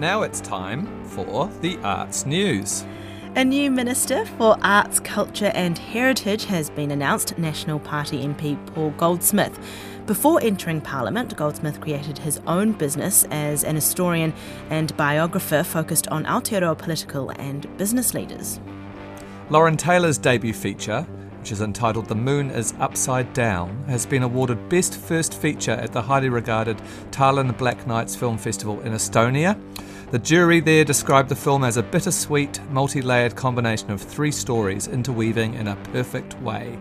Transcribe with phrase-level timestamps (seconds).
[0.00, 2.86] now it's time for the arts news.
[3.36, 8.90] A new Minister for Arts, Culture and Heritage has been announced, National Party MP Paul
[8.96, 9.56] Goldsmith.
[10.06, 14.32] Before entering Parliament, Goldsmith created his own business as an historian
[14.70, 18.58] and biographer focused on Aotearoa political and business leaders.
[19.50, 21.02] Loren Taylor's debut feature,
[21.38, 25.92] which is entitled The Moon is Upside Down, has been awarded Best First Feature at
[25.92, 26.80] the highly regarded
[27.10, 29.60] Tallinn Black Nights Film Festival in Estonia.
[30.10, 34.88] The jury there described the film as a bittersweet, multi layered combination of three stories
[34.88, 36.76] interweaving in a perfect way.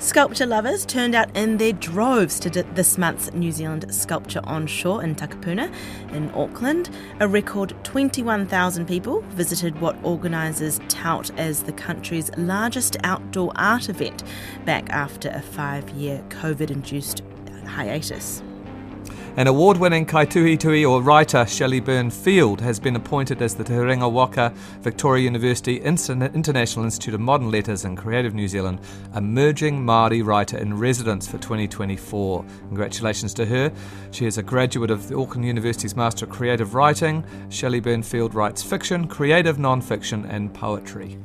[0.00, 5.04] Sculpture lovers turned out in their droves to this month's New Zealand Sculpture on Shore
[5.04, 5.72] in Takapuna
[6.12, 6.90] in Auckland.
[7.20, 14.24] A record 21,000 people visited what organisers tout as the country's largest outdoor art event
[14.64, 17.22] back after a five year COVID induced
[17.64, 18.42] hiatus.
[19.38, 24.50] An award winning kaituhitui or writer, Shelley Burne-Field, has been appointed as the Te Waka
[24.80, 28.80] Victoria University International Institute of Modern Letters and Creative New Zealand
[29.14, 32.46] Emerging Māori Writer in Residence for 2024.
[32.68, 33.70] Congratulations to her.
[34.10, 37.22] She is a graduate of the Auckland University's Master of Creative Writing.
[37.50, 41.18] Shelley Burne-Field writes fiction, creative non fiction, and poetry.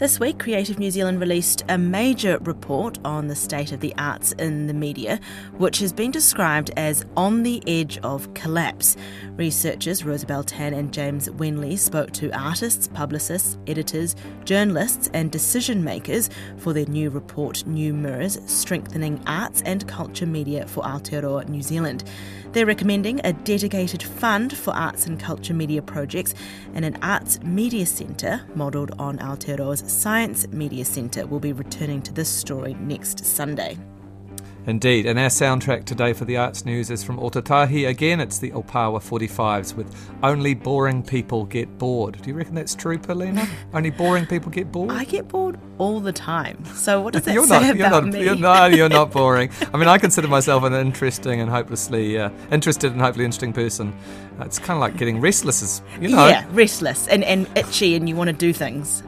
[0.00, 4.32] This week, Creative New Zealand released a major report on the state of the arts
[4.32, 5.20] in the media,
[5.58, 8.96] which has been described as on the edge of collapse.
[9.36, 16.30] Researchers Rosabelle Tan and James Wenley spoke to artists, publicists, editors, journalists, and decision makers
[16.56, 22.04] for their new report, New Mirrors Strengthening Arts and Culture Media for Aotearoa New Zealand.
[22.52, 26.34] They're recommending a dedicated fund for arts and culture media projects
[26.74, 32.12] and an arts media centre modelled on Aotearoa's Science Media Centre will be returning to
[32.12, 33.76] this story next Sunday.
[34.66, 37.88] Indeed, and our soundtrack today for the arts news is from Ōtautahi.
[37.88, 42.20] Again, it's the Opawa 45s with Only Boring People Get Bored.
[42.20, 43.48] Do you reckon that's true, Paulina?
[43.72, 44.90] Only boring people get bored?
[44.90, 46.62] I get bored all the time.
[46.66, 48.24] So what does that you're say not, about you're not, me?
[48.24, 49.50] You're, no, you're not boring.
[49.72, 53.96] I mean, I consider myself an interesting and hopelessly uh, interested and hopefully interesting person.
[54.40, 56.28] It's kind of like getting restless, as, you know.
[56.28, 59.02] Yeah, restless and, and itchy and you want to do things.